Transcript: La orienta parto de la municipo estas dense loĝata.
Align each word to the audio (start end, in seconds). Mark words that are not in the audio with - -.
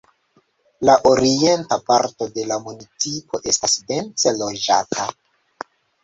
La 0.87 0.93
orienta 1.09 1.75
parto 1.89 2.27
de 2.37 2.45
la 2.51 2.57
municipo 2.67 3.41
estas 3.51 3.75
dense 3.91 4.33
loĝata. 4.39 5.07